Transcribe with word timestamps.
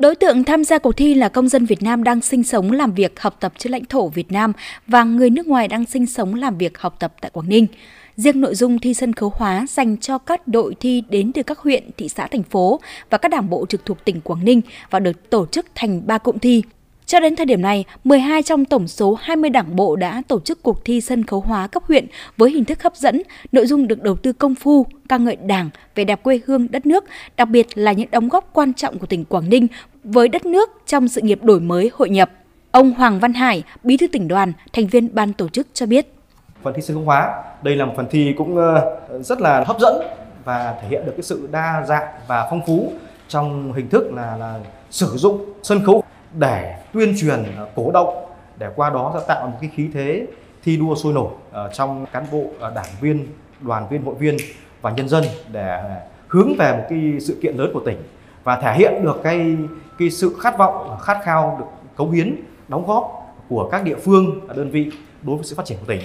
Đối 0.00 0.14
tượng 0.14 0.44
tham 0.44 0.64
gia 0.64 0.78
cuộc 0.78 0.92
thi 0.92 1.14
là 1.14 1.28
công 1.28 1.48
dân 1.48 1.66
Việt 1.66 1.82
Nam 1.82 2.04
đang 2.04 2.20
sinh 2.20 2.42
sống, 2.42 2.72
làm 2.72 2.92
việc, 2.92 3.20
học 3.20 3.36
tập 3.40 3.52
trên 3.58 3.72
lãnh 3.72 3.84
thổ 3.84 4.08
Việt 4.08 4.32
Nam 4.32 4.52
và 4.86 5.04
người 5.04 5.30
nước 5.30 5.46
ngoài 5.46 5.68
đang 5.68 5.84
sinh 5.84 6.06
sống, 6.06 6.34
làm 6.34 6.58
việc, 6.58 6.78
học 6.78 6.96
tập 6.98 7.14
tại 7.20 7.30
Quảng 7.30 7.48
Ninh. 7.48 7.66
Riêng 8.16 8.40
nội 8.40 8.54
dung 8.54 8.78
thi 8.78 8.94
sân 8.94 9.12
khấu 9.12 9.32
hóa 9.36 9.66
dành 9.68 9.96
cho 9.96 10.18
các 10.18 10.48
đội 10.48 10.74
thi 10.80 11.02
đến 11.08 11.32
từ 11.32 11.42
các 11.42 11.58
huyện, 11.58 11.90
thị 11.96 12.08
xã, 12.08 12.26
thành 12.26 12.42
phố 12.42 12.80
và 13.10 13.18
các 13.18 13.28
đảng 13.28 13.50
bộ 13.50 13.66
trực 13.66 13.84
thuộc 13.86 14.04
tỉnh 14.04 14.20
Quảng 14.20 14.44
Ninh 14.44 14.60
và 14.90 14.98
được 14.98 15.30
tổ 15.30 15.46
chức 15.46 15.66
thành 15.74 16.06
3 16.06 16.18
cụm 16.18 16.38
thi. 16.38 16.62
Cho 17.10 17.20
đến 17.20 17.36
thời 17.36 17.46
điểm 17.46 17.62
này, 17.62 17.84
12 18.04 18.42
trong 18.42 18.64
tổng 18.64 18.88
số 18.88 19.18
20 19.20 19.50
đảng 19.50 19.76
bộ 19.76 19.96
đã 19.96 20.22
tổ 20.28 20.40
chức 20.40 20.62
cuộc 20.62 20.84
thi 20.84 21.00
sân 21.00 21.24
khấu 21.24 21.40
hóa 21.40 21.66
cấp 21.66 21.82
huyện 21.88 22.06
với 22.36 22.50
hình 22.50 22.64
thức 22.64 22.82
hấp 22.82 22.96
dẫn, 22.96 23.22
nội 23.52 23.66
dung 23.66 23.88
được 23.88 24.02
đầu 24.02 24.16
tư 24.16 24.32
công 24.32 24.54
phu, 24.54 24.86
ca 25.08 25.16
ngợi 25.18 25.36
Đảng 25.36 25.70
về 25.94 26.04
đẹp 26.04 26.22
quê 26.22 26.40
hương 26.46 26.70
đất 26.70 26.86
nước, 26.86 27.04
đặc 27.36 27.48
biệt 27.48 27.66
là 27.74 27.92
những 27.92 28.10
đóng 28.10 28.28
góp 28.28 28.50
quan 28.52 28.74
trọng 28.74 28.98
của 28.98 29.06
tỉnh 29.06 29.24
Quảng 29.24 29.50
Ninh 29.50 29.66
với 30.04 30.28
đất 30.28 30.46
nước 30.46 30.70
trong 30.86 31.08
sự 31.08 31.20
nghiệp 31.20 31.38
đổi 31.42 31.60
mới 31.60 31.90
hội 31.94 32.10
nhập. 32.10 32.30
Ông 32.70 32.90
Hoàng 32.90 33.20
Văn 33.20 33.32
Hải, 33.32 33.62
Bí 33.82 33.96
thư 33.96 34.06
tỉnh 34.06 34.28
đoàn, 34.28 34.52
thành 34.72 34.86
viên 34.86 35.14
ban 35.14 35.32
tổ 35.32 35.48
chức 35.48 35.66
cho 35.74 35.86
biết. 35.86 36.14
Phần 36.62 36.74
thi 36.74 36.82
sân 36.82 36.96
khấu 36.96 37.04
hóa, 37.04 37.42
đây 37.62 37.76
là 37.76 37.84
một 37.84 37.92
phần 37.96 38.06
thi 38.10 38.34
cũng 38.38 38.56
ờ, 38.56 39.00
rất 39.20 39.40
là 39.40 39.64
hấp 39.66 39.80
dẫn 39.80 40.02
và 40.44 40.74
thể 40.82 40.88
hiện 40.88 41.06
được 41.06 41.12
cái 41.16 41.22
sự 41.22 41.48
đa 41.52 41.84
dạng 41.88 42.08
và 42.26 42.46
phong 42.50 42.66
phú 42.66 42.92
trong 43.28 43.72
hình 43.72 43.88
thức 43.88 44.12
là 44.12 44.36
là 44.36 44.60
sử 44.90 45.06
dụng 45.06 45.44
sân 45.62 45.84
khấu 45.86 46.02
để 46.38 46.76
tuyên 46.92 47.14
truyền 47.20 47.42
ờ, 47.56 47.68
cổ 47.74 47.90
động 47.90 48.24
để 48.58 48.68
qua 48.76 48.90
đó 48.90 49.12
sẽ 49.14 49.24
tạo 49.28 49.46
một 49.46 49.56
cái 49.60 49.70
khí 49.74 49.88
thế 49.94 50.26
thi 50.64 50.76
đua 50.76 50.94
sôi 50.94 51.12
nổi 51.12 51.32
ờ, 51.52 51.70
trong 51.72 52.06
cán 52.12 52.26
bộ 52.32 52.44
đảng 52.74 52.86
viên 53.00 53.26
đoàn 53.60 53.86
viên 53.90 54.02
hội 54.02 54.14
viên 54.14 54.36
và 54.80 54.90
nhân 54.90 55.08
dân 55.08 55.24
để 55.52 55.82
hướng 56.28 56.52
về 56.58 56.72
một 56.72 56.84
cái 56.90 57.16
sự 57.20 57.38
kiện 57.42 57.56
lớn 57.56 57.70
của 57.74 57.80
tỉnh 57.80 58.02
và 58.50 58.56
thể 58.56 58.74
hiện 58.74 59.04
được 59.04 59.20
cái 59.22 59.56
cái 59.98 60.10
sự 60.10 60.36
khát 60.40 60.58
vọng 60.58 60.98
khát 61.02 61.20
khao 61.24 61.56
được 61.58 61.64
cống 61.96 62.10
hiến, 62.10 62.36
đóng 62.68 62.86
góp 62.86 63.34
của 63.48 63.68
các 63.72 63.84
địa 63.84 63.96
phương 63.96 64.40
đơn 64.56 64.70
vị 64.70 64.90
đối 65.22 65.36
với 65.36 65.44
sự 65.44 65.56
phát 65.56 65.66
triển 65.66 65.78
của 65.78 65.84
tỉnh. 65.86 66.00